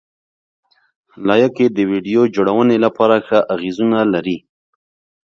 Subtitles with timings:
[1.27, 4.37] لایکي د ویډیو جوړونې لپاره ښه اغېزونه لري.